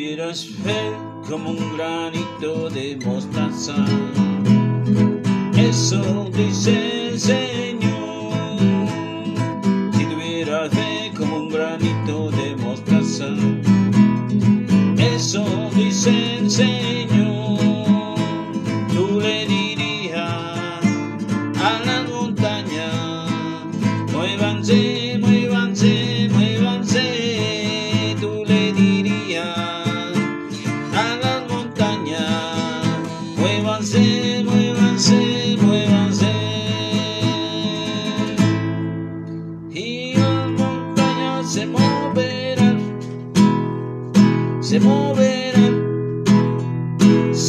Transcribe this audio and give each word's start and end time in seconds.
tuvieras 0.00 0.46
fe 0.64 0.92
como 1.28 1.50
un 1.50 1.76
granito 1.76 2.70
de 2.70 2.98
mostaza. 3.04 3.74
Eso 5.54 6.30
dice 6.32 7.08
el 7.08 7.20
Señor. 7.20 8.32
Si 9.92 10.04
tuvieras 10.06 10.70
fe 10.70 11.12
como 11.18 11.36
un 11.36 11.48
granito 11.50 12.30
de 12.30 12.56
mostaza. 12.56 13.28
Eso 14.96 15.44
dice 15.74 16.38
el 16.38 16.50
Señor. 16.50 16.89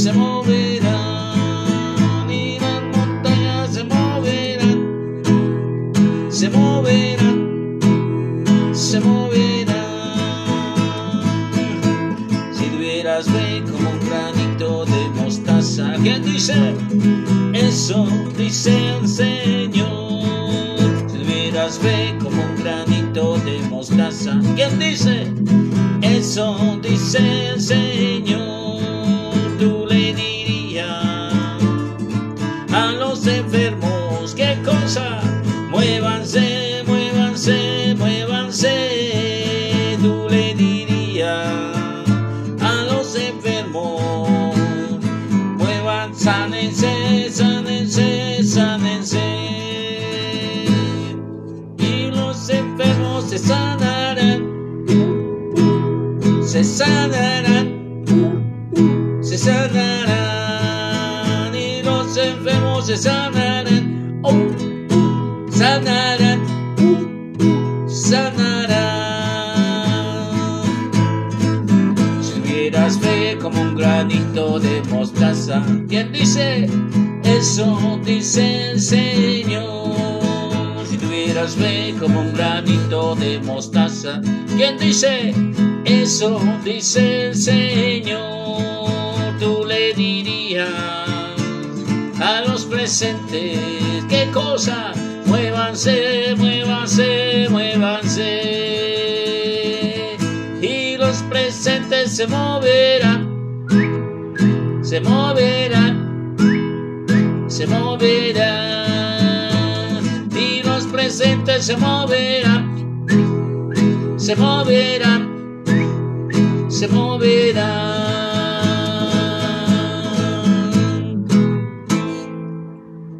Se 0.01 0.70
Eso 86.21 86.39
dice 86.63 87.29
el 87.29 87.35
Señor. 87.35 88.19
Tú 89.39 89.65
le 89.65 89.91
dirías 89.95 90.69
a 92.19 92.43
los 92.47 92.65
presentes, 92.65 93.57
¿qué 94.07 94.29
cosa? 94.31 94.93
Muévanse, 95.25 96.35
muévanse, 96.37 97.47
muévanse. 97.49 98.29
Y 100.61 100.95
los 100.97 101.23
presentes 101.23 102.15
se 102.15 102.27
moverán, 102.27 103.27
se 104.83 105.01
moverán, 105.01 106.35
se 107.47 107.65
moverán. 107.65 109.09
Y 110.37 110.61
los 110.61 110.85
presentes 110.85 111.65
se 111.65 111.75
moverán, 111.77 113.07
se 114.17 114.35
moverán, 114.35 115.30
se 116.81 116.87
moverán. 116.87 117.61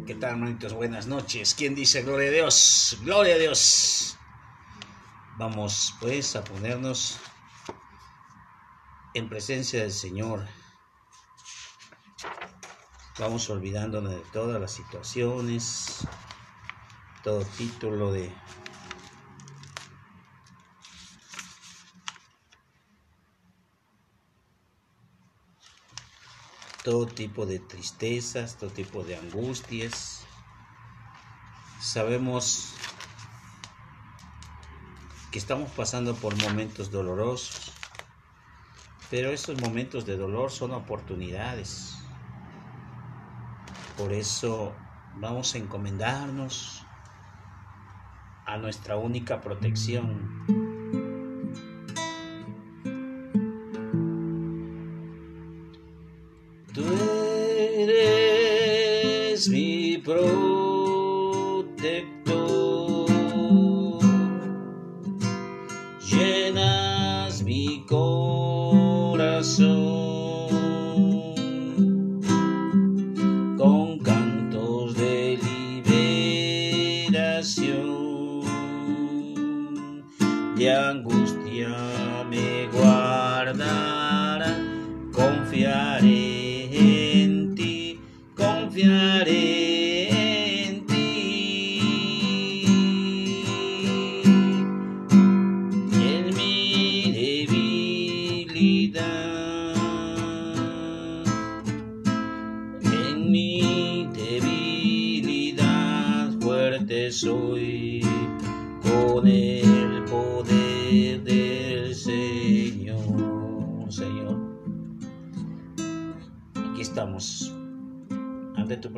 ¿Qué 0.04 0.16
tal, 0.16 0.30
hermanitos? 0.30 0.72
Buenas 0.72 1.06
noches. 1.06 1.54
¿Quién 1.54 1.76
dice 1.76 2.02
gloria 2.02 2.26
a 2.28 2.32
Dios? 2.32 2.98
Gloria 3.02 3.36
a 3.36 3.38
Dios. 3.38 4.18
Vamos 5.38 5.94
pues 6.00 6.34
a 6.34 6.42
ponernos 6.42 7.20
en 9.14 9.28
presencia 9.28 9.82
del 9.82 9.92
Señor. 9.92 10.44
Vamos 13.20 13.48
olvidándonos 13.48 14.10
de 14.10 14.22
todas 14.32 14.60
las 14.60 14.72
situaciones, 14.72 16.04
todo 17.22 17.44
título 17.56 18.10
de 18.10 18.34
todo 26.82 27.06
tipo 27.06 27.46
de 27.46 27.60
tristezas, 27.60 28.58
todo 28.58 28.70
tipo 28.70 29.04
de 29.04 29.16
angustias. 29.16 30.24
Sabemos 31.80 32.74
que 35.30 35.38
estamos 35.38 35.70
pasando 35.70 36.14
por 36.14 36.36
momentos 36.42 36.90
dolorosos, 36.90 37.72
pero 39.10 39.30
esos 39.30 39.60
momentos 39.60 40.04
de 40.04 40.16
dolor 40.16 40.50
son 40.50 40.72
oportunidades. 40.72 41.98
Por 43.96 44.12
eso 44.12 44.74
vamos 45.14 45.54
a 45.54 45.58
encomendarnos 45.58 46.84
a 48.44 48.56
nuestra 48.56 48.96
única 48.96 49.40
protección, 49.40 50.71
llenas 66.00 67.42
mi 67.42 67.84
corazón 67.86 69.32
con 73.58 73.98
cantos 73.98 74.94
de 74.96 75.38
liberación, 75.84 77.62
de 80.56 80.72
angustia 80.72 81.68
me 82.30 82.68
guardará, 82.68 84.56
confiaré 85.12 86.11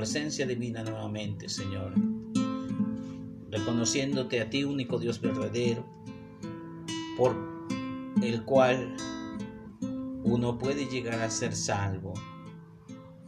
presencia 0.05 0.47
divina 0.47 0.83
nuevamente, 0.83 1.49
Señor, 1.49 1.95
reconociéndote 3.51 4.43
a 4.43 4.51
ti, 4.51 4.62
único 4.62 4.99
Dios 4.99 5.19
verdadero, 5.19 5.83
por 7.17 7.35
el 8.23 8.43
cual 8.45 8.95
uno 10.23 10.59
puede 10.59 10.85
llegar 10.85 11.23
a 11.23 11.31
ser 11.31 11.56
salvo. 11.56 12.12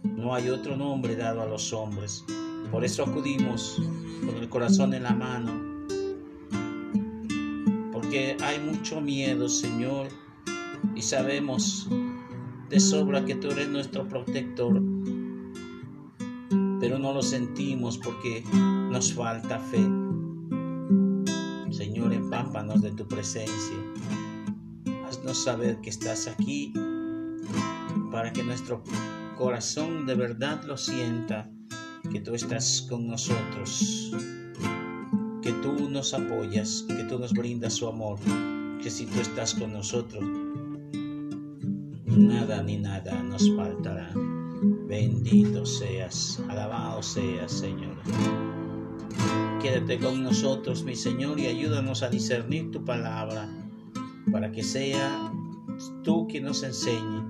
No 0.04 0.34
hay 0.34 0.50
otro 0.50 0.76
nombre 0.76 1.16
dado 1.16 1.40
a 1.40 1.46
los 1.46 1.72
hombres. 1.72 2.22
Por 2.70 2.84
eso 2.84 3.04
acudimos 3.04 3.80
con 4.26 4.36
el 4.36 4.46
corazón 4.50 4.92
en 4.92 5.04
la 5.04 5.14
mano. 5.14 5.86
Porque 7.90 8.36
hay 8.42 8.60
mucho 8.60 9.00
miedo, 9.00 9.48
Señor, 9.48 10.08
y 10.94 11.00
sabemos 11.00 11.88
de 12.68 12.78
sobra 12.78 13.24
que 13.24 13.34
tú 13.34 13.48
eres 13.48 13.70
nuestro 13.70 14.06
protector. 14.06 14.82
Pero 16.80 16.98
no 16.98 17.12
lo 17.12 17.22
sentimos 17.22 17.98
porque 17.98 18.44
nos 18.52 19.12
falta 19.12 19.58
fe. 19.58 19.84
Señor, 21.70 22.12
empámpanos 22.12 22.82
de 22.82 22.92
tu 22.92 23.06
presencia. 23.06 23.76
Haznos 25.06 25.44
saber 25.44 25.80
que 25.80 25.90
estás 25.90 26.26
aquí 26.26 26.72
para 28.10 28.32
que 28.32 28.42
nuestro 28.42 28.82
corazón 29.36 30.06
de 30.06 30.14
verdad 30.14 30.62
lo 30.64 30.76
sienta, 30.76 31.50
que 32.10 32.20
tú 32.20 32.34
estás 32.34 32.86
con 32.88 33.06
nosotros, 33.06 34.12
que 35.42 35.52
tú 35.52 35.90
nos 35.90 36.14
apoyas, 36.14 36.84
que 36.88 37.04
tú 37.04 37.18
nos 37.18 37.32
brindas 37.32 37.74
su 37.74 37.86
amor, 37.86 38.18
que 38.82 38.90
si 38.90 39.06
tú 39.06 39.20
estás 39.20 39.54
con 39.54 39.72
nosotros, 39.72 40.24
nada 42.06 42.62
ni 42.62 42.78
nada 42.78 43.22
nos 43.22 43.54
faltará. 43.54 44.10
Bendito 44.86 45.66
seas, 45.66 46.40
alabado 46.48 47.02
seas, 47.02 47.50
Señor. 47.50 47.96
Quédate 49.60 49.98
con 49.98 50.22
nosotros, 50.22 50.84
mi 50.84 50.94
Señor, 50.94 51.40
y 51.40 51.46
ayúdanos 51.46 52.04
a 52.04 52.08
discernir 52.08 52.70
tu 52.70 52.84
palabra, 52.84 53.48
para 54.30 54.52
que 54.52 54.62
sea 54.62 55.32
tú 56.04 56.28
quien 56.28 56.44
nos 56.44 56.62
enseñe. 56.62 57.24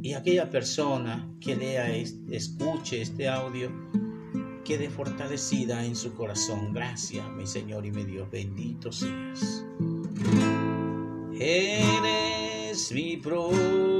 Y 0.00 0.12
aquella 0.12 0.48
persona 0.48 1.28
que 1.40 1.56
lea, 1.56 1.92
escuche 2.30 3.02
este 3.02 3.28
audio, 3.28 3.70
quede 4.64 4.88
fortalecida 4.90 5.84
en 5.84 5.96
su 5.96 6.14
corazón. 6.14 6.72
Gracias, 6.72 7.28
mi 7.30 7.48
Señor 7.48 7.84
y 7.84 7.90
mi 7.90 8.04
Dios. 8.04 8.30
Bendito 8.30 8.92
seas. 8.92 9.66
Eres 11.32 12.92
mi 12.92 13.16
protector. 13.16 13.99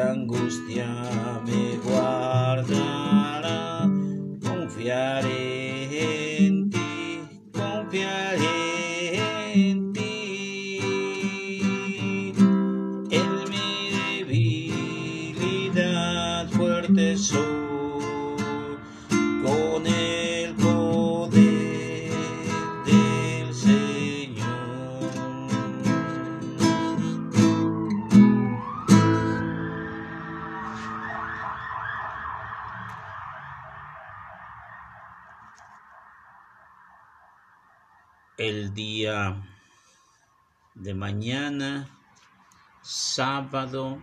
angustia. 0.00 1.07
Día 38.74 39.42
de 40.74 40.94
mañana, 40.94 41.88
sábado 42.82 44.02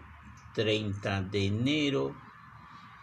30 0.53 1.21
de 1.23 1.47
enero, 1.47 2.15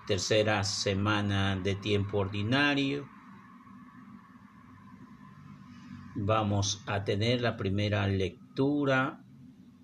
tercera 0.07 0.65
semana 0.65 1.57
de 1.57 1.75
tiempo 1.75 2.19
ordinario. 2.19 3.09
Vamos 6.15 6.83
a 6.87 7.05
tener 7.05 7.41
la 7.41 7.57
primera 7.57 8.07
lectura 8.07 9.21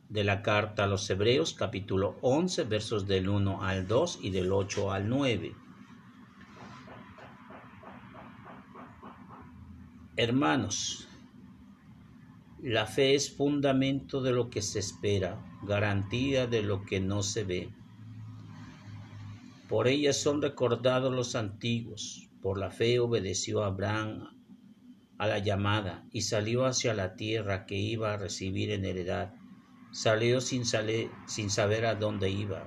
de 0.08 0.24
la 0.24 0.42
carta 0.42 0.84
a 0.84 0.86
los 0.86 1.08
Hebreos, 1.08 1.54
capítulo 1.54 2.16
11, 2.22 2.64
versos 2.64 3.06
del 3.06 3.28
1 3.28 3.62
al 3.62 3.86
2 3.86 4.20
y 4.22 4.31
del 4.31 4.52
8 4.52 4.92
al 4.92 5.08
9. 5.08 5.54
Hermanos, 10.16 11.07
la 12.62 12.87
fe 12.87 13.14
es 13.14 13.31
fundamento 13.37 14.20
de 14.20 14.32
lo 14.32 14.50
que 14.50 14.62
se 14.62 14.81
espera, 14.81 15.40
garantía 15.62 16.49
de 16.49 16.62
lo 16.62 16.84
que 16.84 16.99
no 16.99 17.22
se 17.22 17.44
ve. 17.44 17.70
Por 19.69 19.87
ella 19.87 20.12
son 20.12 20.43
recordados 20.43 21.14
los 21.14 21.37
antiguos. 21.37 22.28
Por 22.43 22.58
la 22.58 22.70
fe 22.70 22.99
obedeció 22.99 23.62
Abraham 23.62 24.37
a 25.19 25.26
la 25.28 25.38
llamada 25.38 26.05
y 26.10 26.22
salió 26.22 26.66
hacia 26.66 26.94
la 26.94 27.14
tierra 27.14 27.64
que 27.64 27.76
iba 27.76 28.12
a 28.12 28.16
recibir 28.16 28.72
en 28.72 28.84
heredad. 28.84 29.34
Salió 29.93 30.40
sin, 30.40 30.64
sin 30.64 31.50
saber 31.50 31.87
a 31.87 31.94
dónde 31.94 32.31
iba. 32.31 32.66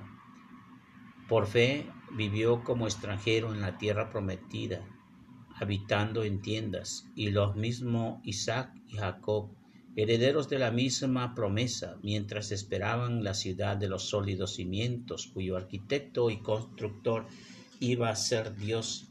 Por 1.28 1.46
fe 1.46 1.86
vivió 2.16 2.64
como 2.64 2.86
extranjero 2.86 3.52
en 3.52 3.60
la 3.60 3.76
tierra 3.76 4.08
prometida, 4.10 4.86
habitando 5.54 6.24
en 6.24 6.40
tiendas, 6.40 7.06
y 7.14 7.30
los 7.30 7.56
mismos 7.56 8.20
Isaac 8.24 8.72
y 8.86 8.96
Jacob 8.96 9.50
herederos 9.94 10.48
de 10.48 10.58
la 10.58 10.70
misma 10.70 11.34
promesa, 11.34 11.96
mientras 12.02 12.50
esperaban 12.50 13.24
la 13.24 13.34
ciudad 13.34 13.76
de 13.76 13.88
los 13.88 14.08
sólidos 14.08 14.54
cimientos, 14.54 15.26
cuyo 15.32 15.56
arquitecto 15.56 16.30
y 16.30 16.38
constructor 16.38 17.26
iba 17.80 18.08
a 18.08 18.16
ser 18.16 18.56
Dios. 18.56 19.08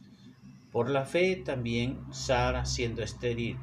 Por 0.71 0.89
la 0.89 1.05
fe 1.05 1.35
también 1.35 1.99
Sara, 2.11 2.65
siendo 2.65 3.03
estéril, 3.03 3.57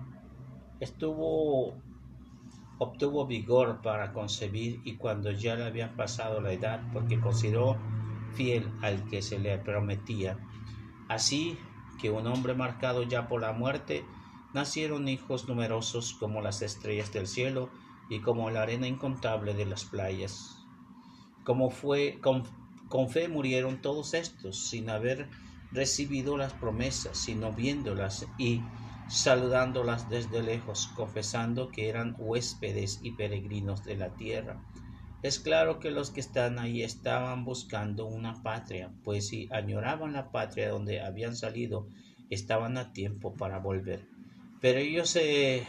obtuvo 2.78 3.26
vigor 3.26 3.80
para 3.82 4.12
concebir 4.12 4.80
y 4.84 4.94
cuando 4.96 5.32
ya 5.32 5.56
le 5.56 5.64
habían 5.64 5.96
pasado 5.96 6.40
la 6.40 6.52
edad, 6.52 6.80
porque 6.92 7.18
consideró 7.18 7.76
fiel 8.34 8.70
al 8.82 9.04
que 9.08 9.22
se 9.22 9.38
le 9.38 9.58
prometía. 9.58 10.38
Así 11.08 11.58
que 12.00 12.10
un 12.10 12.26
hombre 12.28 12.54
marcado 12.54 13.02
ya 13.02 13.26
por 13.26 13.40
la 13.40 13.52
muerte 13.52 14.04
nacieron 14.54 15.08
hijos 15.08 15.48
numerosos 15.48 16.14
como 16.14 16.40
las 16.40 16.62
estrellas 16.62 17.12
del 17.12 17.26
cielo 17.26 17.70
y 18.08 18.20
como 18.20 18.50
la 18.50 18.62
arena 18.62 18.86
incontable 18.86 19.54
de 19.54 19.66
las 19.66 19.84
playas. 19.84 20.56
Como 21.44 21.70
fue 21.70 22.18
con, 22.20 22.44
con 22.88 23.08
fe 23.08 23.28
murieron 23.28 23.80
todos 23.80 24.14
estos 24.14 24.68
sin 24.68 24.90
haber 24.90 25.28
recibido 25.72 26.36
las 26.36 26.54
promesas, 26.54 27.18
sino 27.18 27.52
viéndolas 27.52 28.26
y 28.38 28.62
saludándolas 29.08 30.08
desde 30.08 30.42
lejos, 30.42 30.88
confesando 30.94 31.68
que 31.68 31.88
eran 31.88 32.14
huéspedes 32.18 33.00
y 33.02 33.12
peregrinos 33.12 33.84
de 33.84 33.96
la 33.96 34.14
tierra. 34.14 34.62
Es 35.22 35.40
claro 35.40 35.80
que 35.80 35.90
los 35.90 36.10
que 36.10 36.20
están 36.20 36.58
ahí 36.58 36.82
estaban 36.82 37.44
buscando 37.44 38.06
una 38.06 38.42
patria, 38.42 38.92
pues 39.02 39.28
si 39.28 39.48
añoraban 39.50 40.12
la 40.12 40.30
patria 40.30 40.70
donde 40.70 41.00
habían 41.00 41.34
salido, 41.34 41.88
estaban 42.30 42.78
a 42.78 42.92
tiempo 42.92 43.34
para 43.34 43.58
volver. 43.58 44.17
Pero 44.60 44.78
ellos 44.78 45.10
se 45.10 45.66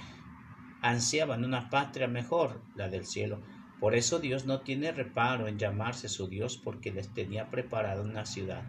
ansiaban 0.81 1.45
una 1.45 1.69
patria 1.69 2.07
mejor, 2.07 2.61
la 2.75 2.89
del 2.89 3.05
cielo. 3.05 3.41
Por 3.79 3.95
eso 3.95 4.19
Dios 4.19 4.45
no 4.45 4.61
tiene 4.61 4.91
reparo 4.91 5.47
en 5.47 5.57
llamarse 5.57 6.09
su 6.09 6.27
Dios 6.27 6.57
porque 6.57 6.91
les 6.91 7.13
tenía 7.13 7.49
preparado 7.49 8.03
una 8.03 8.25
ciudad. 8.25 8.63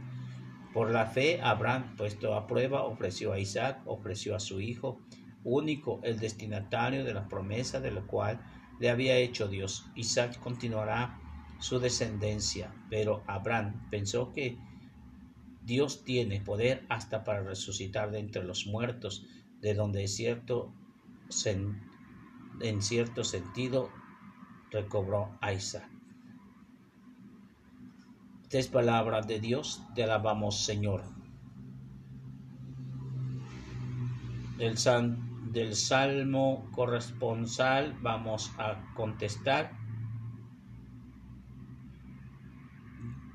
Por 0.73 0.91
la 0.91 1.07
fe, 1.07 1.41
Abraham, 1.43 1.97
puesto 1.97 2.35
a 2.35 2.47
prueba, 2.47 2.85
ofreció 2.85 3.33
a 3.33 3.41
Isaac, 3.41 3.81
ofreció 3.87 4.37
a 4.37 4.41
su 4.41 4.61
hijo, 4.61 5.01
único, 5.43 6.01
el 6.05 6.21
destinatario 6.21 7.05
de 7.05 7.15
la 7.15 7.29
promesa 7.29 7.81
de 7.81 7.91
la 7.91 8.03
cual 8.03 8.41
le 8.79 8.91
había 8.91 9.17
hecho 9.17 9.49
Dios. 9.49 9.87
Isaac 9.97 10.39
continuará 10.39 11.19
su 11.59 11.81
descendencia, 11.81 12.73
pero 12.89 13.25
Abraham 13.27 13.89
pensó 13.91 14.33
que 14.33 14.59
Dios 15.63 16.05
tiene 16.05 16.41
poder 16.41 16.85
hasta 16.89 17.25
para 17.25 17.43
resucitar 17.43 18.11
de 18.11 18.21
entre 18.21 18.45
los 18.45 18.67
muertos 18.67 19.27
de 19.61 19.75
donde 19.75 20.09
cierto, 20.09 20.73
en 22.61 22.83
cierto 22.83 23.25
sentido 23.25 23.91
recobró 24.71 25.37
a 25.41 25.53
Isaac. 25.53 25.89
Tres 28.49 28.67
palabras 28.69 29.27
de 29.27 29.39
Dios, 29.39 29.83
te 29.95 30.03
alabamos 30.03 30.65
Señor. 30.65 31.05
Del, 34.57 34.77
del 35.53 35.77
Salmo 35.77 36.69
corresponsal 36.73 37.97
vamos 38.03 38.53
a 38.59 38.93
contestar. 38.95 39.80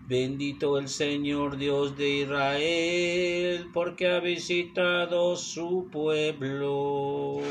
Bendito 0.08 0.78
el 0.78 0.88
Señor 0.88 1.58
Dios 1.58 1.98
de 1.98 2.22
Israel, 2.22 3.66
porque 3.74 4.08
ha 4.08 4.20
visitado 4.20 5.36
su 5.36 5.90
pueblo, 5.92 7.42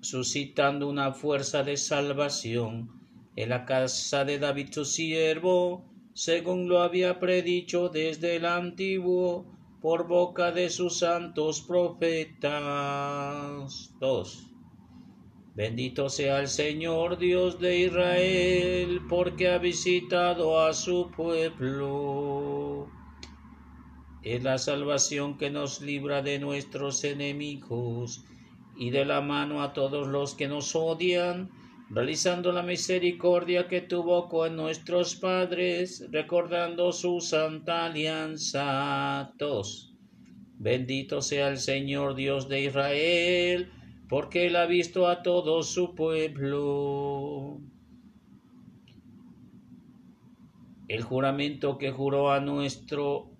suscitando 0.00 0.88
una 0.88 1.12
fuerza 1.12 1.62
de 1.62 1.76
salvación 1.76 2.90
en 3.36 3.50
la 3.50 3.64
casa 3.64 4.24
de 4.24 4.40
David 4.40 4.70
su 4.72 4.84
siervo, 4.84 5.84
según 6.12 6.68
lo 6.68 6.80
había 6.80 7.20
predicho 7.20 7.90
desde 7.90 8.34
el 8.36 8.44
antiguo 8.44 9.54
por 9.80 10.08
boca 10.08 10.50
de 10.50 10.68
sus 10.68 10.98
santos 10.98 11.62
profetas. 11.62 12.52
2. 14.00 14.53
Bendito 15.54 16.08
sea 16.08 16.40
el 16.40 16.48
Señor 16.48 17.18
Dios 17.18 17.60
de 17.60 17.78
Israel, 17.80 19.00
porque 19.08 19.48
ha 19.48 19.58
visitado 19.58 20.60
a 20.60 20.72
su 20.72 21.10
pueblo. 21.16 22.88
Es 24.22 24.42
la 24.42 24.58
salvación 24.58 25.38
que 25.38 25.50
nos 25.50 25.80
libra 25.80 26.22
de 26.22 26.38
nuestros 26.38 27.04
enemigos 27.04 28.24
y 28.76 28.90
de 28.90 29.04
la 29.04 29.20
mano 29.20 29.62
a 29.62 29.72
todos 29.72 30.08
los 30.08 30.34
que 30.34 30.48
nos 30.48 30.74
odian 30.74 31.50
realizando 31.90 32.50
la 32.50 32.62
misericordia 32.62 33.68
que 33.68 33.82
tuvo 33.82 34.28
con 34.28 34.56
nuestros 34.56 35.14
padres, 35.16 36.04
recordando 36.10 36.92
su 36.92 37.20
santa 37.20 37.86
alianza. 37.86 39.32
Bendito 40.58 41.20
sea 41.20 41.48
el 41.48 41.58
Señor 41.58 42.14
Dios 42.14 42.48
de 42.48 42.62
Israel, 42.62 43.70
porque 44.14 44.46
Él 44.46 44.54
ha 44.54 44.66
visto 44.66 45.08
a 45.08 45.24
todo 45.24 45.64
su 45.64 45.96
pueblo. 45.96 47.58
El 50.86 51.02
juramento 51.02 51.78
que 51.78 51.90
juró 51.90 52.30
a 52.30 52.38
nuestro 52.38 53.32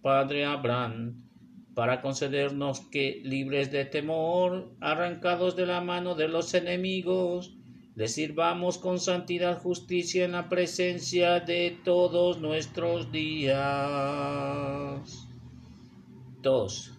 Padre 0.00 0.44
Abraham, 0.44 1.24
para 1.74 2.00
concedernos 2.00 2.78
que, 2.78 3.20
libres 3.24 3.72
de 3.72 3.86
temor, 3.86 4.70
arrancados 4.78 5.56
de 5.56 5.66
la 5.66 5.80
mano 5.80 6.14
de 6.14 6.28
los 6.28 6.54
enemigos, 6.54 7.56
le 7.96 8.06
sirvamos 8.06 8.78
con 8.78 9.00
santidad 9.00 9.60
justicia 9.60 10.24
en 10.24 10.30
la 10.30 10.48
presencia 10.48 11.40
de 11.40 11.76
todos 11.82 12.40
nuestros 12.40 13.10
días. 13.10 13.58
2. 16.42 16.97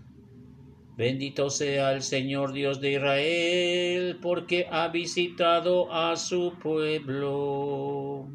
Bendito 0.99 1.49
sea 1.49 1.93
el 1.93 2.01
Señor 2.01 2.51
Dios 2.51 2.81
de 2.81 2.91
Israel, 2.91 4.19
porque 4.21 4.67
ha 4.69 4.89
visitado 4.89 5.93
a 5.93 6.17
su 6.17 6.55
pueblo. 6.61 8.27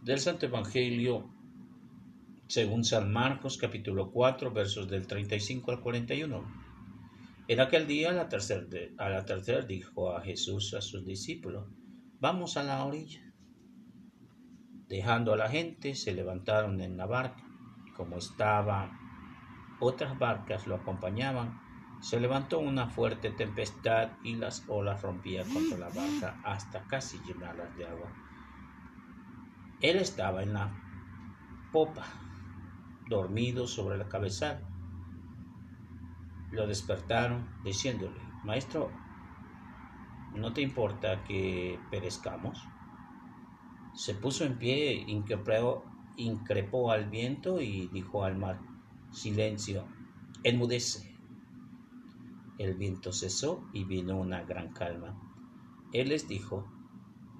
Del 0.00 0.20
Santo 0.20 0.46
Evangelio, 0.46 1.30
según 2.46 2.82
San 2.82 3.12
Marcos 3.12 3.58
capítulo 3.58 4.10
4, 4.10 4.50
versos 4.52 4.88
del 4.88 5.06
35 5.06 5.70
al 5.70 5.80
41. 5.82 6.50
En 7.46 7.60
aquel 7.60 7.86
día, 7.86 8.08
a 8.08 8.14
la 9.10 9.24
tercera 9.26 9.60
dijo 9.60 10.16
a 10.16 10.22
Jesús 10.22 10.72
a 10.72 10.80
sus 10.80 11.04
discípulos, 11.04 11.68
vamos 12.20 12.56
a 12.56 12.62
la 12.62 12.82
orilla. 12.86 13.34
Dejando 14.88 15.34
a 15.34 15.36
la 15.36 15.50
gente, 15.50 15.94
se 15.94 16.14
levantaron 16.14 16.80
en 16.80 16.96
la 16.96 17.04
barca. 17.04 17.44
Como 17.94 18.16
estaba, 18.16 18.99
otras 19.80 20.18
barcas 20.18 20.66
lo 20.66 20.76
acompañaban. 20.76 21.58
Se 22.00 22.20
levantó 22.20 22.60
una 22.60 22.88
fuerte 22.88 23.30
tempestad 23.30 24.12
y 24.22 24.36
las 24.36 24.64
olas 24.68 25.02
rompían 25.02 25.52
contra 25.52 25.78
la 25.78 25.88
barca 25.88 26.40
hasta 26.44 26.82
casi 26.86 27.18
llenarlas 27.20 27.76
de 27.76 27.86
agua. 27.86 28.12
Él 29.80 29.96
estaba 29.96 30.42
en 30.42 30.54
la 30.54 30.70
popa, 31.72 32.04
dormido 33.08 33.66
sobre 33.66 33.98
la 33.98 34.08
cabezal 34.08 34.70
lo 36.52 36.66
despertaron 36.66 37.46
diciéndole, 37.62 38.20
Maestro, 38.44 38.90
¿no 40.34 40.52
te 40.52 40.62
importa 40.62 41.22
que 41.24 41.78
perezcamos? 41.90 42.58
Se 43.94 44.14
puso 44.14 44.44
en 44.44 44.58
pie, 44.58 44.92
increpó, 44.92 45.84
increpó 46.16 46.90
al 46.90 47.08
viento 47.08 47.60
y 47.60 47.88
dijo 47.88 48.24
al 48.24 48.36
mar, 48.36 48.60
Silencio, 49.12 49.86
enmudece. 50.42 51.14
El 52.58 52.74
viento 52.74 53.12
cesó 53.12 53.68
y 53.72 53.84
vino 53.84 54.18
una 54.18 54.44
gran 54.44 54.72
calma. 54.72 55.20
Él 55.92 56.10
les 56.10 56.28
dijo, 56.28 56.70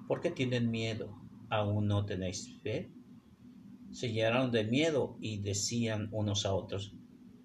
¿por 0.07 0.21
qué 0.21 0.31
tienen 0.31 0.71
miedo? 0.71 1.15
¿Aún 1.49 1.87
no 1.87 2.05
tenéis 2.05 2.59
fe? 2.61 2.91
Se 3.91 4.11
llenaron 4.11 4.51
de 4.51 4.63
miedo 4.63 5.17
y 5.19 5.41
decían 5.41 6.09
unos 6.11 6.45
a 6.45 6.53
otros, 6.53 6.95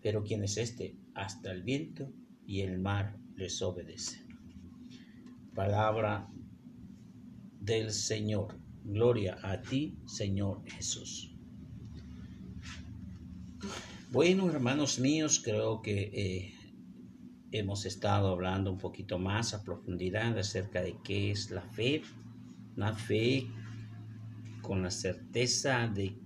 ¿pero 0.01 0.23
quién 0.23 0.45
es 0.45 0.57
este? 0.57 0.97
hasta 1.17 1.51
el 1.51 1.63
viento 1.63 2.13
y 2.47 2.61
el 2.61 2.79
mar 2.79 3.19
les 3.37 3.61
obedece. 3.63 4.25
Palabra 5.55 6.29
del 7.61 7.91
Señor. 7.91 8.61
Gloria 8.85 9.39
a 9.43 9.61
ti, 9.63 9.99
Señor 10.07 10.63
Jesús. 10.67 11.36
Bueno, 14.17 14.49
hermanos 14.49 14.99
míos, 14.99 15.43
creo 15.45 15.83
que 15.83 16.11
eh, 16.15 16.55
hemos 17.53 17.85
estado 17.85 18.29
hablando 18.29 18.73
un 18.73 18.79
poquito 18.79 19.19
más 19.19 19.53
a 19.53 19.63
profundidad 19.63 20.39
acerca 20.39 20.81
de 20.81 20.97
qué 21.05 21.33
es 21.33 21.51
la 21.51 21.61
fe. 21.61 22.01
La 22.77 22.95
fe 22.95 23.47
con 24.63 24.83
la 24.83 24.91
certeza 24.91 25.87
de 25.89 26.19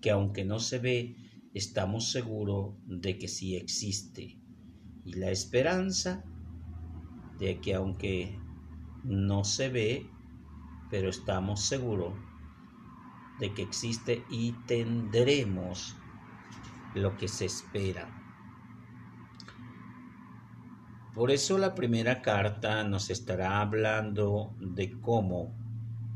que 0.00 0.10
aunque 0.10 0.46
no 0.46 0.60
se 0.60 0.78
ve, 0.78 1.14
estamos 1.52 2.10
seguros 2.10 2.76
de 2.86 3.18
que 3.18 3.28
sí 3.28 3.54
existe 3.54 4.38
y 5.04 5.12
la 5.12 5.30
esperanza 5.30 6.24
de 7.38 7.60
que 7.60 7.74
aunque 7.74 8.34
no 9.04 9.44
se 9.44 9.68
ve, 9.68 10.06
pero 10.90 11.10
estamos 11.10 11.60
seguros 11.60 12.14
de 13.40 13.52
que 13.52 13.60
existe 13.60 14.24
y 14.30 14.52
tendremos 14.66 15.99
lo 16.94 17.16
que 17.16 17.28
se 17.28 17.46
espera. 17.46 18.20
Por 21.14 21.30
eso 21.30 21.58
la 21.58 21.74
primera 21.74 22.22
carta 22.22 22.84
nos 22.84 23.10
estará 23.10 23.60
hablando 23.60 24.54
de 24.58 24.98
cómo 25.00 25.54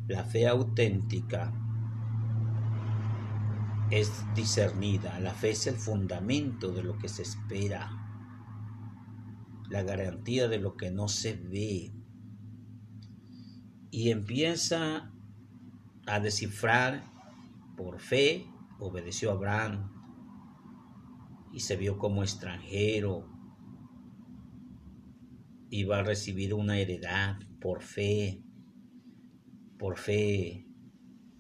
la 0.07 0.25
fe 0.25 0.47
auténtica 0.47 1.53
es 3.91 4.11
discernida. 4.35 5.19
La 5.21 5.35
fe 5.35 5.51
es 5.51 5.67
el 5.67 5.77
fundamento 5.77 6.73
de 6.73 6.83
lo 6.83 6.97
que 6.99 7.09
se 7.09 7.23
espera, 7.23 7.91
la 9.69 9.83
garantía 9.83 10.49
de 10.49 10.59
lo 10.59 10.77
que 10.77 10.91
no 10.91 11.09
se 11.09 11.35
ve. 11.35 11.93
Y 13.91 14.11
empieza 14.11 15.13
a 16.07 16.21
descifrar 16.21 17.05
por 17.77 18.01
fe, 18.01 18.47
obedeció 18.79 19.33
Abraham 19.33 19.94
y 21.55 21.61
se 21.61 21.77
vio 21.77 21.99
como 21.99 22.25
extranjero. 22.25 23.29
Iba 25.71 26.01
a 26.01 26.03
recibir 26.03 26.53
una 26.53 26.79
heredad 26.79 27.39
por 27.61 27.81
fe. 27.81 28.43
Por 29.79 29.97
fe 29.97 30.67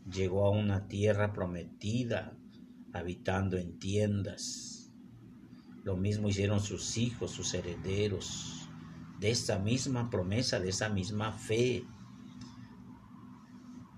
llegó 0.08 0.46
a 0.46 0.50
una 0.50 0.86
tierra 0.86 1.32
prometida, 1.32 2.38
habitando 2.92 3.58
en 3.58 3.80
tiendas. 3.80 4.92
Lo 5.82 5.96
mismo 5.96 6.28
hicieron 6.28 6.60
sus 6.60 6.96
hijos, 6.96 7.32
sus 7.32 7.52
herederos, 7.52 8.68
de 9.18 9.32
esa 9.32 9.58
misma 9.58 10.10
promesa, 10.10 10.60
de 10.60 10.68
esa 10.68 10.90
misma 10.90 11.32
fe. 11.32 11.84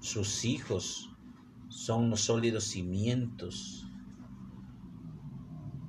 Sus 0.00 0.46
hijos 0.46 1.10
son 1.68 2.08
los 2.08 2.22
sólidos 2.22 2.64
cimientos, 2.64 3.86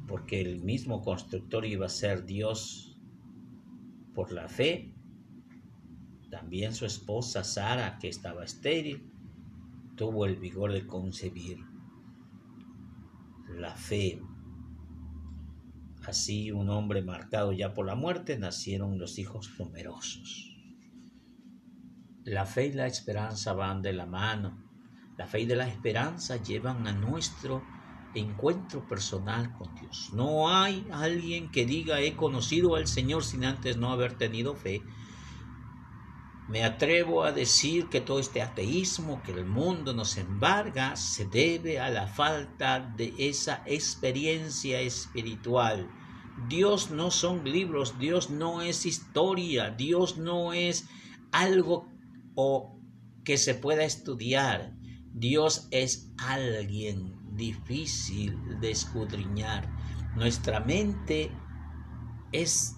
porque 0.08 0.40
el 0.42 0.64
mismo 0.64 1.02
constructor 1.02 1.66
iba 1.66 1.86
a 1.86 1.90
ser 1.90 2.26
Dios 2.26 2.98
por 4.16 4.32
la 4.32 4.48
fe. 4.48 4.94
También 6.32 6.74
su 6.74 6.86
esposa 6.86 7.44
Sara, 7.44 7.98
que 8.00 8.08
estaba 8.08 8.44
estéril, 8.44 9.12
tuvo 9.96 10.26
el 10.26 10.38
vigor 10.38 10.72
de 10.72 10.88
concebir 10.88 11.60
la 13.50 13.76
fe. 13.76 14.22
Así 16.06 16.52
un 16.52 16.70
hombre 16.70 17.02
marcado 17.02 17.52
ya 17.52 17.74
por 17.74 17.86
la 17.86 17.96
muerte 17.96 18.38
nacieron 18.38 18.98
los 18.98 19.20
hijos 19.20 19.52
numerosos. 19.60 20.54
La 22.24 22.46
fe 22.46 22.68
y 22.68 22.74
la 22.74 22.88
esperanza 22.88 23.54
van 23.54 23.82
de 23.82 23.94
la 23.94 24.06
mano. 24.06 24.64
La 25.18 25.28
fe 25.28 25.42
y 25.42 25.46
la 25.48 25.68
esperanza 25.68 26.42
llevan 26.42 26.88
a 26.88 26.94
nuestro 26.94 27.64
encuentro 28.14 28.88
personal 28.88 29.54
con 29.54 29.74
Dios. 29.76 30.12
No 30.14 30.50
hay 30.50 30.88
alguien 30.92 31.52
que 31.52 31.66
diga 31.66 32.02
he 32.02 32.16
conocido 32.16 32.76
al 32.76 32.88
Señor 32.88 33.24
sin 33.24 33.46
antes 33.46 33.78
no 33.78 33.92
haber 33.92 34.18
tenido 34.18 34.56
fe. 34.56 34.82
Me 36.48 36.64
atrevo 36.64 37.24
a 37.24 37.34
decir 37.34 37.90
que 37.90 38.00
todo 38.00 38.20
este 38.20 38.42
ateísmo 38.42 39.22
que 39.22 39.34
el 39.34 39.46
mundo 39.46 39.94
nos 39.94 40.18
embarga 40.18 40.96
se 40.96 41.26
debe 41.26 41.80
a 41.80 41.90
la 41.90 42.08
falta 42.08 42.80
de 42.80 43.14
esa 43.18 43.64
experiencia 43.66 44.80
espiritual. 44.80 45.90
Dios 46.48 46.90
no 46.92 47.12
son 47.12 47.44
libros, 47.44 48.00
Dios 48.00 48.30
no 48.30 48.62
es 48.62 48.86
historia, 48.86 49.72
Dios 49.72 50.18
no 50.18 50.54
es 50.54 50.88
algo 51.32 51.90
o 52.36 52.80
que 53.26 53.38
se 53.38 53.54
pueda 53.54 53.84
estudiar. 53.84 54.74
Dios 55.12 55.68
es 55.72 56.14
alguien 56.18 57.17
difícil 57.38 58.60
de 58.60 58.72
escudriñar. 58.72 59.70
Nuestra 60.16 60.60
mente 60.60 61.32
es 62.32 62.76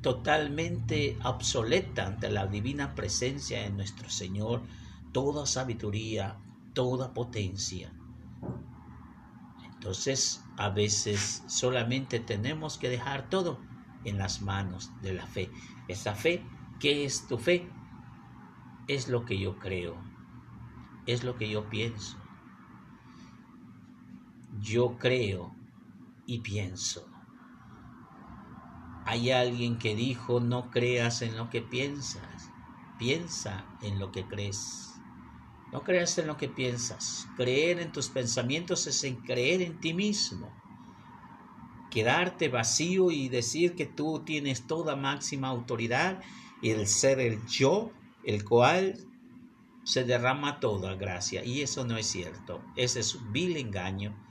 totalmente 0.00 1.16
obsoleta 1.24 2.06
ante 2.06 2.30
la 2.30 2.46
divina 2.46 2.94
presencia 2.94 3.62
de 3.62 3.70
nuestro 3.70 4.10
Señor, 4.10 4.62
toda 5.12 5.46
sabiduría, 5.46 6.38
toda 6.74 7.14
potencia. 7.14 7.92
Entonces, 9.64 10.44
a 10.56 10.70
veces 10.70 11.42
solamente 11.46 12.20
tenemos 12.20 12.78
que 12.78 12.88
dejar 12.88 13.28
todo 13.28 13.60
en 14.04 14.18
las 14.18 14.42
manos 14.42 14.90
de 15.02 15.14
la 15.14 15.26
fe. 15.26 15.50
Esa 15.88 16.14
fe, 16.14 16.42
¿qué 16.80 17.04
es 17.04 17.26
tu 17.26 17.38
fe? 17.38 17.70
Es 18.88 19.08
lo 19.08 19.24
que 19.24 19.38
yo 19.38 19.58
creo, 19.58 19.96
es 21.06 21.24
lo 21.24 21.36
que 21.36 21.48
yo 21.48 21.68
pienso. 21.70 22.23
Yo 24.60 24.98
creo 24.98 25.54
y 26.26 26.40
pienso. 26.40 27.08
Hay 29.04 29.30
alguien 29.30 29.78
que 29.78 29.94
dijo, 29.94 30.40
no 30.40 30.70
creas 30.70 31.22
en 31.22 31.36
lo 31.36 31.50
que 31.50 31.60
piensas, 31.60 32.50
piensa 32.98 33.66
en 33.82 33.98
lo 33.98 34.12
que 34.12 34.26
crees. 34.26 34.94
No 35.72 35.82
creas 35.82 36.16
en 36.18 36.28
lo 36.28 36.36
que 36.36 36.48
piensas. 36.48 37.26
Creer 37.36 37.80
en 37.80 37.92
tus 37.92 38.08
pensamientos 38.08 38.86
es 38.86 39.04
creer 39.26 39.60
en 39.60 39.80
ti 39.80 39.92
mismo. 39.92 40.52
Quedarte 41.90 42.48
vacío 42.48 43.10
y 43.10 43.28
decir 43.28 43.74
que 43.74 43.86
tú 43.86 44.22
tienes 44.24 44.66
toda 44.66 44.96
máxima 44.96 45.48
autoridad 45.48 46.22
y 46.62 46.70
el 46.70 46.86
ser 46.86 47.20
el 47.20 47.44
yo, 47.46 47.92
el 48.24 48.44
cual 48.44 48.94
se 49.84 50.04
derrama 50.04 50.60
toda 50.60 50.94
gracia. 50.94 51.44
Y 51.44 51.60
eso 51.60 51.84
no 51.84 51.98
es 51.98 52.06
cierto. 52.06 52.64
Ese 52.76 53.00
es 53.00 53.14
un 53.14 53.32
vil 53.32 53.56
engaño. 53.56 54.23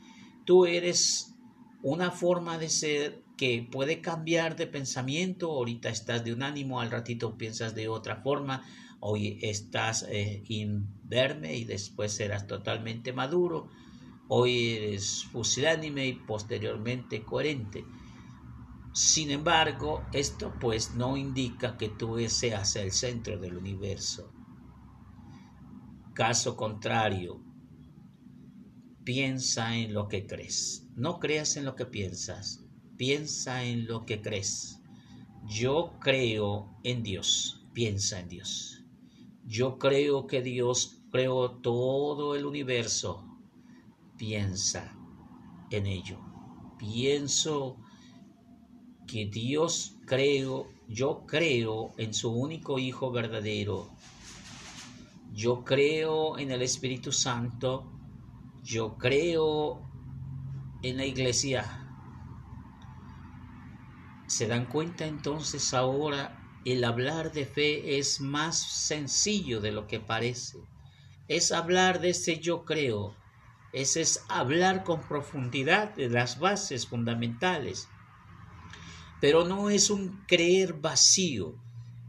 Tú 0.45 0.65
eres 0.65 1.35
una 1.81 2.11
forma 2.11 2.57
de 2.57 2.69
ser 2.69 3.23
que 3.37 3.67
puede 3.69 4.01
cambiar 4.01 4.55
de 4.55 4.67
pensamiento, 4.67 5.51
ahorita 5.51 5.89
estás 5.89 6.23
de 6.23 6.33
un 6.33 6.43
ánimo, 6.43 6.79
al 6.79 6.91
ratito 6.91 7.37
piensas 7.37 7.75
de 7.75 7.87
otra 7.87 8.17
forma, 8.17 8.65
hoy 8.99 9.39
estás 9.41 10.05
eh, 10.09 10.43
inverme 10.47 11.55
y 11.55 11.65
después 11.65 12.13
serás 12.13 12.47
totalmente 12.47 13.11
maduro, 13.11 13.69
hoy 14.29 14.69
eres 14.69 15.25
fusilánime 15.31 16.07
y 16.07 16.13
posteriormente 16.13 17.23
coherente. 17.23 17.83
Sin 18.93 19.31
embargo, 19.31 20.03
esto 20.13 20.53
pues 20.59 20.93
no 20.95 21.17
indica 21.17 21.77
que 21.77 21.89
tú 21.89 22.17
seas 22.29 22.75
el 22.75 22.91
centro 22.91 23.37
del 23.39 23.57
universo. 23.57 24.29
Caso 26.13 26.55
contrario, 26.55 27.42
piensa 29.03 29.75
en 29.75 29.93
lo 29.93 30.07
que 30.07 30.25
crees. 30.25 30.87
No 30.95 31.19
creas 31.19 31.57
en 31.57 31.65
lo 31.65 31.75
que 31.75 31.85
piensas, 31.85 32.63
piensa 32.97 33.63
en 33.63 33.85
lo 33.87 34.05
que 34.05 34.21
crees. 34.21 34.79
Yo 35.45 35.93
creo 35.99 36.77
en 36.83 37.03
Dios, 37.03 37.65
piensa 37.73 38.19
en 38.19 38.29
Dios. 38.29 38.83
Yo 39.45 39.77
creo 39.77 40.25
que 40.25 40.41
Dios 40.41 41.03
creó 41.11 41.51
todo 41.51 42.35
el 42.35 42.45
universo, 42.45 43.25
piensa 44.17 44.97
en 45.69 45.85
ello. 45.85 46.19
Pienso 46.77 47.77
que 49.05 49.25
Dios 49.25 49.97
creo, 50.05 50.71
yo 50.87 51.25
creo 51.27 51.93
en 51.97 52.13
su 52.13 52.31
único 52.31 52.79
Hijo 52.79 53.11
verdadero. 53.11 53.89
Yo 55.33 55.63
creo 55.63 56.37
en 56.37 56.51
el 56.51 56.61
Espíritu 56.61 57.11
Santo. 57.11 57.92
Yo 58.63 58.97
creo 58.97 59.81
en 60.83 60.95
la 60.95 61.05
iglesia 61.05 61.65
¿Se 64.25 64.47
dan 64.47 64.67
cuenta 64.67 65.05
entonces 65.05 65.73
ahora 65.73 66.39
el 66.63 66.85
hablar 66.85 67.33
de 67.33 67.45
fe 67.45 67.99
es 67.99 68.21
más 68.21 68.57
sencillo 68.57 69.59
de 69.59 69.73
lo 69.73 69.85
que 69.85 69.99
parece? 69.99 70.59
Es 71.27 71.51
hablar 71.51 71.99
de 71.99 72.11
ese 72.11 72.39
yo 72.39 72.63
creo, 72.63 73.17
ese 73.73 73.99
es 73.99 74.23
hablar 74.29 74.85
con 74.85 75.01
profundidad 75.01 75.93
de 75.95 76.09
las 76.09 76.39
bases 76.39 76.87
fundamentales. 76.87 77.89
Pero 79.19 79.43
no 79.43 79.69
es 79.69 79.89
un 79.89 80.23
creer 80.25 80.73
vacío, 80.73 81.53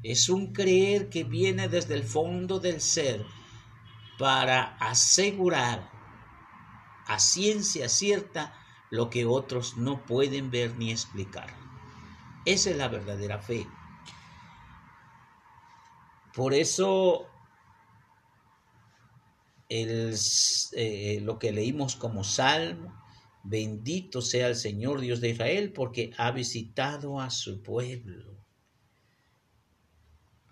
es 0.04 0.28
un 0.28 0.52
creer 0.52 1.08
que 1.08 1.24
viene 1.24 1.68
desde 1.68 1.94
el 1.94 2.04
fondo 2.04 2.60
del 2.60 2.80
ser 2.80 3.26
para 4.18 4.76
asegurar 4.78 5.93
a 7.06 7.18
ciencia 7.18 7.88
cierta 7.88 8.54
lo 8.90 9.10
que 9.10 9.24
otros 9.26 9.76
no 9.76 10.04
pueden 10.04 10.50
ver 10.50 10.76
ni 10.76 10.90
explicar. 10.90 11.48
Esa 12.44 12.70
es 12.70 12.76
la 12.76 12.88
verdadera 12.88 13.38
fe. 13.40 13.66
Por 16.34 16.52
eso 16.54 17.26
eh, 19.68 21.20
lo 21.22 21.38
que 21.38 21.52
leímos 21.52 21.96
como 21.96 22.22
salmo, 22.22 22.94
bendito 23.42 24.20
sea 24.20 24.48
el 24.48 24.56
Señor 24.56 25.00
Dios 25.00 25.20
de 25.20 25.30
Israel 25.30 25.72
porque 25.72 26.12
ha 26.16 26.30
visitado 26.30 27.20
a 27.20 27.30
su 27.30 27.62
pueblo. 27.62 28.36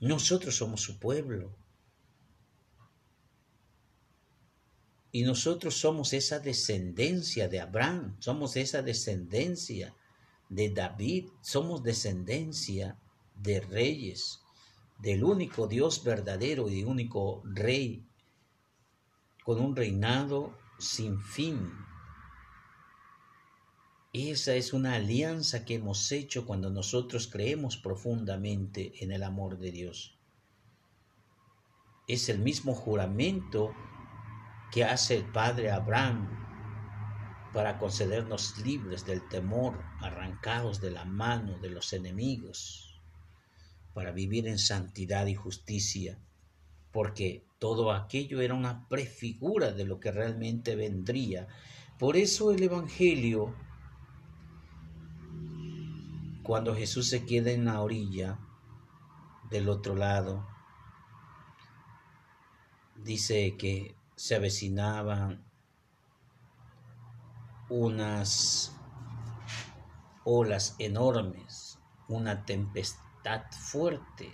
Nosotros 0.01 0.57
somos 0.57 0.81
su 0.81 0.99
pueblo. 0.99 1.57
Y 5.15 5.25
nosotros 5.25 5.75
somos 5.75 6.15
esa 6.15 6.39
descendencia 6.39 7.47
de 7.47 7.61
Abraham, 7.61 8.17
somos 8.19 8.57
esa 8.57 8.81
descendencia 8.81 9.95
de 10.49 10.71
David, 10.71 11.29
somos 11.43 11.83
descendencia 11.83 12.99
de 13.35 13.61
reyes, 13.61 14.41
del 14.99 15.23
único 15.23 15.67
Dios 15.67 16.03
verdadero 16.03 16.71
y 16.71 16.83
único 16.83 17.43
rey, 17.45 18.07
con 19.45 19.61
un 19.61 19.77
reinado 19.77 20.57
sin 20.79 21.21
fin. 21.21 21.71
Esa 24.15 24.55
es 24.55 24.73
una 24.73 24.95
alianza 24.95 25.67
que 25.67 25.75
hemos 25.75 26.11
hecho 26.11 26.47
cuando 26.47 26.71
nosotros 26.71 27.29
creemos 27.29 27.77
profundamente 27.77 28.93
en 29.05 29.13
el 29.13 29.23
amor 29.23 29.59
de 29.59 29.73
Dios. 29.73 30.19
Es 32.09 32.31
el 32.31 32.39
mismo 32.39 32.75
juramento 32.75 33.75
que 34.73 34.85
hace 34.85 35.17
el 35.17 35.27
Padre 35.27 35.71
Abraham 35.71 36.43
para 37.53 37.79
concedernos 37.79 38.59
libres 38.65 39.05
del 39.05 39.29
temor, 39.29 39.79
arrancados 40.01 40.81
de 40.81 40.91
la 40.91 41.05
mano 41.05 41.59
de 41.59 41.69
los 41.69 41.93
enemigos, 41.93 42.99
para 43.93 44.13
vivir 44.13 44.49
en 44.49 44.59
santidad 44.59 45.27
y 45.27 45.35
justicia, 45.35 46.19
porque 46.91 47.45
todo 47.59 47.93
aquello 47.93 48.41
era 48.41 48.55
una 48.55 48.89
prefigura 48.89 49.73
de 49.73 49.85
lo 49.85 50.01
que 50.01 50.11
realmente 50.11 50.75
vendría. 50.75 51.47
Por 51.99 52.17
eso 52.17 52.51
el 52.51 52.63
Evangelio, 52.63 53.55
cuando 56.43 56.75
Jesús 56.75 57.09
se 57.09 57.27
queda 57.27 57.51
en 57.51 57.67
la 57.67 57.83
orilla 57.83 58.39
del 59.51 59.69
otro 59.69 59.95
lado, 59.95 60.49
dice 62.97 63.55
que 63.59 63.95
se 64.23 64.37
avecinaban 64.37 65.45
unas 67.69 68.73
olas 70.23 70.77
enormes, 70.79 71.81
una 72.07 72.45
tempestad 72.45 73.51
fuerte, 73.51 74.33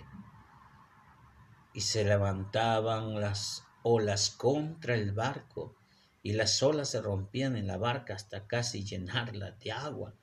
y 1.73 1.81
se 1.81 2.05
levantaban 2.05 3.19
las 3.19 3.65
olas 3.81 4.29
contra 4.29 4.93
el 4.93 5.11
barco, 5.11 5.75
y 6.21 6.33
las 6.33 6.61
olas 6.61 6.91
se 6.91 7.01
rompían 7.01 7.55
en 7.55 7.65
la 7.65 7.77
barca 7.77 8.13
hasta 8.13 8.45
casi 8.45 8.85
llenarla 8.85 9.53
de 9.53 9.71
agua. 9.71 10.13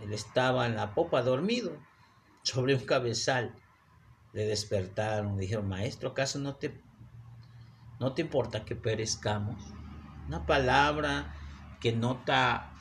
Él 0.00 0.12
estaba 0.12 0.66
en 0.66 0.76
la 0.76 0.94
popa 0.94 1.22
dormido 1.22 1.76
sobre 2.44 2.76
un 2.76 2.84
cabezal. 2.86 3.56
Le 4.32 4.44
despertaron, 4.44 5.36
dijeron, 5.36 5.66
maestro, 5.66 6.10
¿acaso 6.10 6.38
no 6.38 6.54
te, 6.54 6.80
no 8.00 8.12
te 8.12 8.22
importa 8.22 8.64
que 8.64 8.76
perezcamos? 8.76 9.62
Una 10.26 10.46
palabra 10.46 11.34
que 11.80 11.92
nota, 11.92 12.72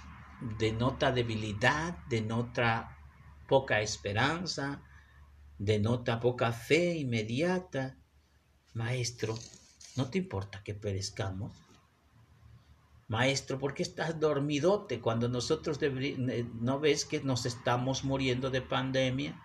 denota 0.60 1.12
debilidad, 1.12 1.98
denota 2.10 2.98
poca 3.48 3.82
esperanza, 3.82 4.82
denota 5.58 6.20
poca 6.20 6.52
fe 6.52 6.98
inmediata. 6.98 7.98
Maestro, 8.74 9.36
¿no 9.96 10.10
te 10.10 10.20
importa 10.20 10.62
que 10.64 10.74
perezcamos? 10.74 11.52
Maestro, 13.08 13.58
¿por 13.58 13.74
qué 13.74 13.84
estás 13.84 14.20
dormidote 14.20 15.00
cuando 15.00 15.30
nosotros 15.30 15.80
no 16.60 16.80
ves 16.80 17.06
que 17.06 17.22
nos 17.22 17.46
estamos 17.46 18.04
muriendo 18.04 18.50
de 18.50 18.62
pandemia? 18.62 19.42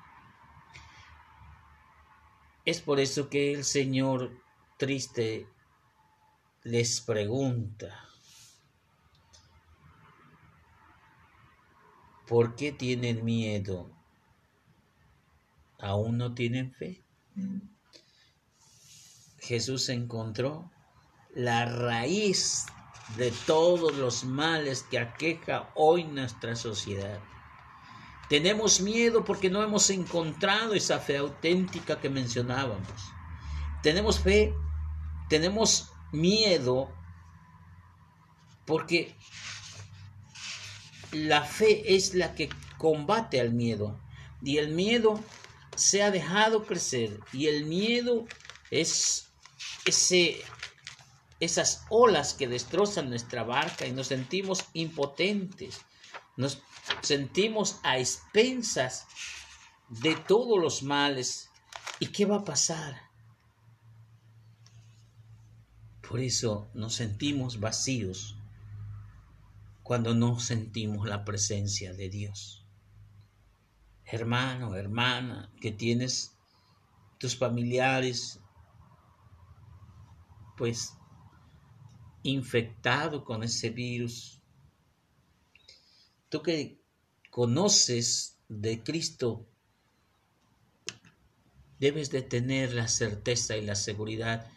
Es 2.65 2.81
por 2.81 2.99
eso 2.99 3.29
que 3.29 3.53
el 3.53 3.65
Señor 3.65 4.33
triste 4.77 5.47
les 6.65 7.01
pregunta, 7.01 8.09
¿por 12.29 12.55
qué 12.55 12.73
tienen 12.73 13.25
miedo? 13.25 13.91
¿Aún 15.81 16.19
no 16.19 16.35
tienen 16.35 16.73
fe? 16.73 17.03
Jesús 19.41 19.89
encontró 19.89 20.71
la 21.35 21.65
raíz 21.65 22.67
de 23.17 23.33
todos 23.47 23.97
los 23.97 24.25
males 24.25 24.85
que 24.85 25.01
aqueja 25.01 25.71
hoy 25.75 26.05
nuestra 26.05 26.55
sociedad. 26.55 27.19
Tenemos 28.29 28.81
miedo 28.81 29.25
porque 29.25 29.51
no 29.51 29.63
hemos 29.63 29.91
encontrado 29.91 30.75
esa 30.75 31.01
fe 31.01 31.19
auténtica 31.19 32.01
que 32.01 32.09
mencionábamos. 32.09 33.03
Tenemos 33.83 34.21
fe, 34.21 34.55
tenemos 35.29 35.92
miedo 36.13 36.91
porque 38.67 39.17
la 41.11 41.43
fe 41.43 41.95
es 41.95 42.15
la 42.15 42.35
que 42.35 42.49
combate 42.79 43.41
al 43.41 43.53
miedo 43.53 43.99
y 44.43 44.59
el 44.59 44.69
miedo 44.69 45.21
se 45.77 46.03
ha 46.03 46.11
dejado 46.11 46.65
crecer 46.65 47.19
y 47.33 47.49
el 47.49 47.65
miedo 47.65 48.27
es 48.71 49.29
ese 49.85 50.43
esas 51.43 51.85
olas 51.89 52.35
que 52.35 52.47
destrozan 52.47 53.09
nuestra 53.09 53.43
barca 53.43 53.85
y 53.85 53.91
nos 53.91 54.07
sentimos 54.07 54.65
impotentes, 54.75 55.81
nos 56.37 56.63
sentimos 57.01 57.81
a 57.83 57.99
expensas 57.99 59.07
de 59.89 60.15
todos 60.15 60.61
los 60.61 60.85
males. 60.85 61.51
¿Y 61.99 62.07
qué 62.07 62.27
va 62.27 62.37
a 62.37 62.45
pasar? 62.45 63.11
Por 66.13 66.21
eso 66.21 66.69
nos 66.75 66.97
sentimos 66.97 67.59
vacíos 67.59 68.37
cuando 69.83 70.15
no 70.15 70.39
sentimos 70.39 71.09
la 71.09 71.25
presencia 71.25 71.95
de 71.95 72.11
Dios. 72.11 72.67
Hermano, 74.05 74.75
hermana, 74.75 75.51
que 75.59 75.73
tienes 75.73 76.37
tus 77.17 77.35
familiares, 77.35 78.41
pues 80.59 80.93
infectado 82.25 83.25
con 83.25 83.43
ese 83.43 83.71
virus. 83.71 84.39
Tú 86.29 86.43
que 86.43 86.79
conoces 87.31 88.37
de 88.51 88.83
Cristo, 88.83 89.47
debes 91.81 92.11
de 92.11 92.21
tener 92.21 92.75
la 92.75 92.89
certeza 92.89 93.57
y 93.57 93.65
la 93.65 93.77
seguridad 93.77 94.53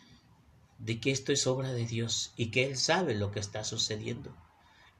de 0.77 0.99
que 0.99 1.11
esto 1.11 1.31
es 1.31 1.47
obra 1.47 1.71
de 1.71 1.85
Dios 1.85 2.33
y 2.35 2.51
que 2.51 2.65
Él 2.65 2.77
sabe 2.77 3.15
lo 3.15 3.31
que 3.31 3.39
está 3.39 3.63
sucediendo. 3.63 4.35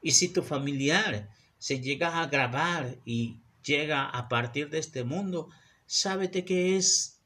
Y 0.02 0.12
si 0.12 0.28
tu 0.28 0.42
familiar 0.42 1.30
se 1.58 1.80
llega 1.80 2.08
a 2.08 2.22
agravar 2.22 2.98
y 3.04 3.40
llega 3.64 4.08
a 4.08 4.28
partir 4.28 4.70
de 4.70 4.78
este 4.78 5.04
mundo, 5.04 5.48
sábete 5.86 6.44
que 6.44 6.76
es 6.76 7.20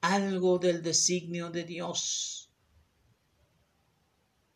algo 0.00 0.58
del 0.58 0.82
designio 0.82 1.50
de 1.50 1.64
Dios 1.64 2.44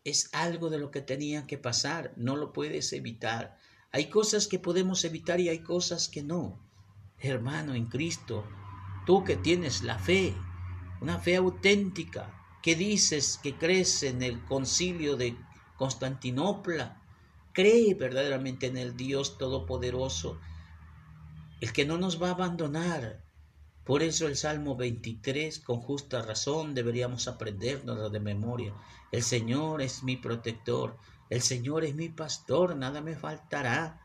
es 0.08 0.30
algo 0.32 0.70
de 0.70 0.78
lo 0.78 0.90
que 0.90 1.00
tenía 1.00 1.46
que 1.46 1.58
pasar, 1.58 2.12
no 2.16 2.36
lo 2.36 2.52
puedes 2.52 2.92
evitar. 2.92 3.58
Hay 3.90 4.08
cosas 4.08 4.46
que 4.46 4.58
podemos 4.58 5.04
evitar 5.04 5.40
y 5.40 5.48
hay 5.48 5.60
cosas 5.60 6.08
que 6.08 6.22
no. 6.22 6.66
Hermano 7.18 7.74
en 7.74 7.86
Cristo, 7.86 8.44
tú 9.06 9.24
que 9.24 9.36
tienes 9.36 9.82
la 9.82 9.98
fe, 9.98 10.34
una 11.00 11.18
fe 11.18 11.36
auténtica, 11.36 12.34
que 12.62 12.74
dices 12.74 13.38
que 13.42 13.56
crees 13.56 14.02
en 14.02 14.22
el 14.22 14.44
concilio 14.44 15.16
de 15.16 15.36
Constantinopla, 15.76 17.00
cree 17.52 17.94
verdaderamente 17.94 18.66
en 18.66 18.76
el 18.76 18.96
Dios 18.96 19.38
Todopoderoso, 19.38 20.38
el 21.60 21.72
que 21.72 21.84
no 21.84 21.98
nos 21.98 22.22
va 22.22 22.28
a 22.28 22.32
abandonar, 22.32 23.24
por 23.88 24.02
eso 24.02 24.26
el 24.26 24.36
Salmo 24.36 24.76
23, 24.76 25.60
con 25.60 25.80
justa 25.80 26.20
razón, 26.20 26.74
deberíamos 26.74 27.26
aprendernos 27.26 28.12
de 28.12 28.20
memoria. 28.20 28.74
El 29.10 29.22
Señor 29.22 29.80
es 29.80 30.02
mi 30.02 30.18
protector, 30.18 30.98
el 31.30 31.40
Señor 31.40 31.84
es 31.84 31.94
mi 31.94 32.10
pastor, 32.10 32.76
nada 32.76 33.00
me 33.00 33.16
faltará. 33.16 33.98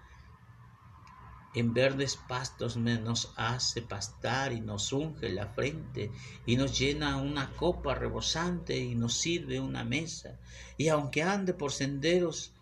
En 1.56 1.74
verdes 1.74 2.18
pastos 2.28 2.78
nos 2.78 3.32
hace 3.36 3.84
pastar 3.84 4.54
y 4.54 4.62
nos 4.62 4.92
unge 4.92 5.30
la 5.30 5.48
frente 5.48 6.12
y 6.48 6.56
nos 6.56 6.78
llena 6.80 7.18
una 7.18 7.52
copa 7.52 7.94
rebosante 7.94 8.78
y 8.78 8.96
nos 8.96 9.14
sirve 9.14 9.60
una 9.60 9.84
mesa. 9.84 10.40
Y 10.78 10.88
aunque 10.88 11.22
ande 11.22 11.54
por 11.54 11.72
senderos 11.72 12.54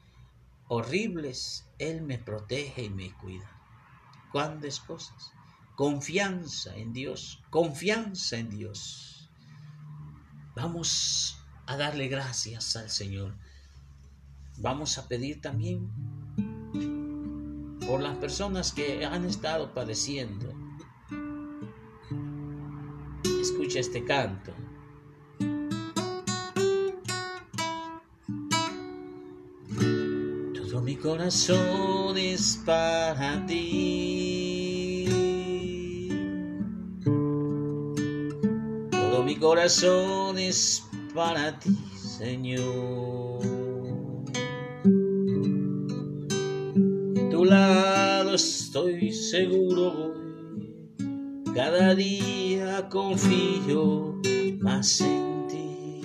horribles, 0.68 1.66
Él 1.80 2.02
me 2.02 2.18
protege 2.18 2.84
y 2.84 2.90
me 2.90 3.14
cuida. 3.14 3.50
¿Cuántas 4.32 4.82
cosas? 4.82 5.32
Confianza 5.76 6.76
en 6.76 6.92
Dios, 6.92 7.42
confianza 7.50 8.38
en 8.38 8.50
Dios. 8.50 9.30
Vamos 10.54 11.38
a 11.66 11.78
darle 11.78 12.10
gracias 12.10 12.76
al 12.76 12.90
Señor. 12.90 13.36
Vamos 14.58 14.98
a 14.98 15.08
pedir 15.08 15.40
también 15.40 15.90
por 17.86 18.02
las 18.02 18.18
personas 18.18 18.72
que 18.72 19.06
han 19.06 19.26
estado 19.26 19.74
padeciendo. 19.74 20.54
Escucha 23.42 23.80
este 23.80 24.04
canto. 24.04 24.54
Todo 30.54 30.82
mi 30.82 30.96
corazón 30.96 32.18
es 32.18 32.62
para 32.66 33.46
ti. 33.46 34.02
mi 39.32 39.38
corazón 39.38 40.38
es 40.38 40.84
para 41.14 41.58
ti, 41.58 41.78
Señor. 41.96 43.51
Estoy 48.34 49.12
seguro, 49.12 50.14
cada 51.56 51.96
día 51.96 52.88
confío 52.90 54.22
más 54.60 55.02
en 55.02 55.48
ti. 55.48 56.02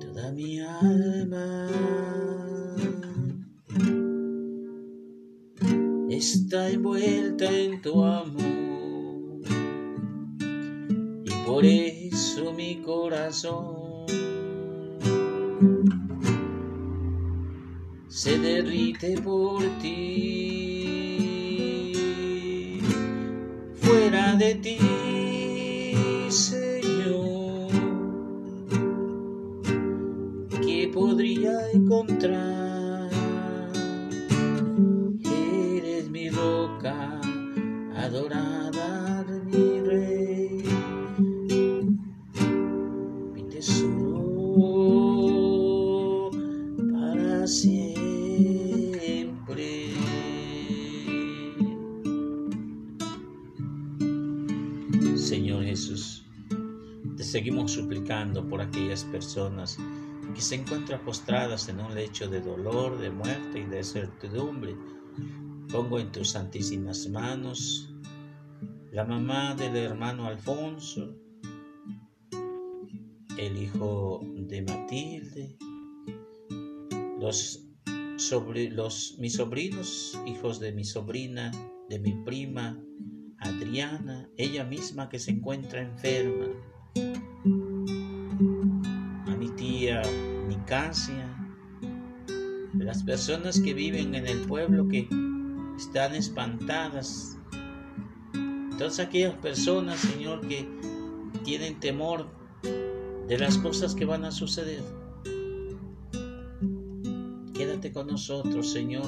Toda 0.00 0.32
mi 0.32 0.58
alma 0.60 1.68
está 6.10 6.70
envuelta 6.70 7.44
en 7.50 7.80
tu 7.82 8.04
amor. 8.04 9.42
Por 11.46 11.64
eso 11.64 12.52
mi 12.52 12.82
corazón 12.82 13.83
se 18.54 18.62
derrite 18.62 19.16
suplicando 58.04 58.46
por 58.46 58.60
aquellas 58.60 59.02
personas 59.04 59.78
que 60.34 60.40
se 60.42 60.56
encuentran 60.56 61.02
postradas 61.06 61.70
en 61.70 61.80
un 61.80 61.94
lecho 61.94 62.28
de 62.28 62.42
dolor, 62.42 62.98
de 62.98 63.08
muerte 63.08 63.60
y 63.60 63.64
de 63.64 63.82
certidumbre. 63.82 64.76
Pongo 65.72 65.98
en 65.98 66.12
tus 66.12 66.32
santísimas 66.32 67.08
manos 67.08 67.88
la 68.92 69.04
mamá 69.04 69.54
del 69.54 69.76
hermano 69.76 70.26
Alfonso, 70.26 71.16
el 73.38 73.56
hijo 73.56 74.20
de 74.36 74.60
Matilde, 74.60 75.56
los, 77.18 77.66
los 78.70 79.16
mis 79.18 79.32
sobrinos, 79.32 80.20
hijos 80.26 80.60
de 80.60 80.72
mi 80.72 80.84
sobrina, 80.84 81.50
de 81.88 81.98
mi 81.98 82.12
prima 82.22 82.78
Adriana, 83.38 84.28
ella 84.36 84.64
misma 84.64 85.08
que 85.08 85.18
se 85.18 85.30
encuentra 85.30 85.80
enferma, 85.80 86.48
Nicasia, 90.74 91.32
las 92.76 93.04
personas 93.04 93.60
que 93.60 93.74
viven 93.74 94.16
en 94.16 94.26
el 94.26 94.40
pueblo 94.40 94.88
que 94.88 95.08
están 95.76 96.16
espantadas 96.16 97.38
Todas 98.76 98.98
aquellas 98.98 99.34
personas, 99.34 100.00
Señor, 100.00 100.40
que 100.48 100.68
tienen 101.44 101.78
temor 101.78 102.26
de 103.28 103.38
las 103.38 103.56
cosas 103.58 103.94
que 103.94 104.04
van 104.04 104.24
a 104.24 104.32
suceder. 104.32 104.82
Quédate 107.54 107.92
con 107.92 108.08
nosotros, 108.08 108.72
Señor. 108.72 109.06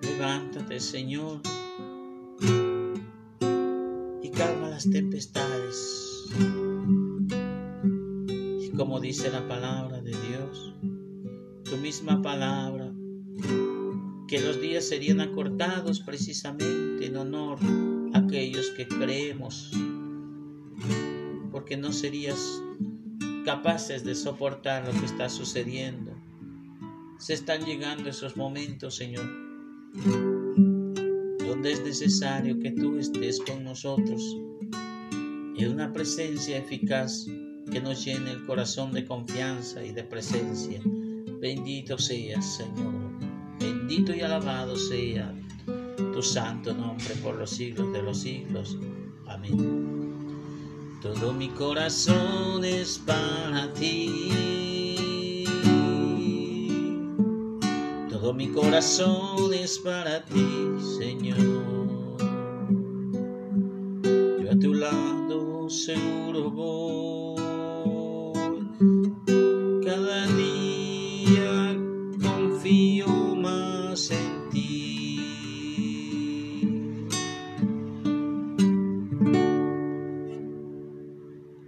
Levántate, 0.00 0.80
Señor, 0.80 1.42
y 4.22 4.30
calma 4.30 4.70
las 4.70 4.88
tempestades. 4.88 6.16
Como 8.76 9.00
dice 9.00 9.30
la 9.30 9.48
palabra 9.48 10.02
de 10.02 10.10
Dios, 10.10 10.74
tu 11.64 11.78
misma 11.78 12.20
palabra 12.20 12.92
que 14.28 14.38
los 14.38 14.60
días 14.60 14.86
serían 14.86 15.22
acortados 15.22 16.00
precisamente 16.00 17.06
en 17.06 17.16
honor 17.16 17.58
a 18.12 18.18
aquellos 18.18 18.68
que 18.76 18.86
creemos, 18.86 19.70
porque 21.50 21.78
no 21.78 21.90
serías 21.90 22.62
capaces 23.46 24.04
de 24.04 24.14
soportar 24.14 24.86
lo 24.86 25.00
que 25.00 25.06
está 25.06 25.30
sucediendo. 25.30 26.12
Se 27.18 27.32
están 27.32 27.64
llegando 27.64 28.10
esos 28.10 28.36
momentos, 28.36 28.96
Señor, 28.96 29.26
donde 31.38 31.72
es 31.72 31.82
necesario 31.82 32.58
que 32.58 32.72
tú 32.72 32.98
estés 32.98 33.40
con 33.40 33.64
nosotros 33.64 34.22
en 35.56 35.72
una 35.72 35.94
presencia 35.94 36.58
eficaz 36.58 37.26
que 37.70 37.80
nos 37.80 38.04
llene 38.04 38.32
el 38.32 38.46
corazón 38.46 38.92
de 38.92 39.04
confianza 39.04 39.82
y 39.84 39.92
de 39.92 40.04
presencia. 40.04 40.80
Bendito 41.40 41.98
seas, 41.98 42.56
Señor. 42.56 42.94
Bendito 43.58 44.14
y 44.14 44.20
alabado 44.20 44.76
sea 44.76 45.34
tu 46.12 46.22
santo 46.22 46.72
nombre 46.72 47.14
por 47.22 47.36
los 47.36 47.50
siglos 47.50 47.92
de 47.92 48.02
los 48.02 48.20
siglos. 48.20 48.78
Amén. 49.26 50.16
Todo 51.02 51.32
mi 51.32 51.48
corazón 51.48 52.64
es 52.64 52.98
para 52.98 53.72
ti. 53.74 55.44
Todo 58.10 58.32
mi 58.32 58.48
corazón 58.48 59.52
es 59.52 59.78
para 59.78 60.24
ti, 60.24 60.46
Señor. 60.98 61.75